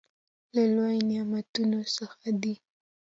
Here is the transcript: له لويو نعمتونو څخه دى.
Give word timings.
له 0.53 0.63
لويو 0.73 1.07
نعمتونو 1.09 1.79
څخه 1.95 2.25
دى. 2.41 2.55